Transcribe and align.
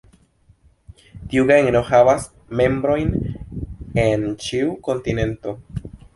Tiu 1.33 1.45
genro 1.51 1.81
havas 1.89 2.25
membrojn 2.61 3.13
en 4.07 4.27
ĉiu 4.47 4.75
kontinento. 4.91 5.57